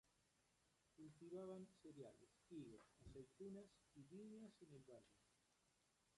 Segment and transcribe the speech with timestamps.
[0.95, 5.19] Cultivaban cereales, higos, aceitunas y viñas en el valle.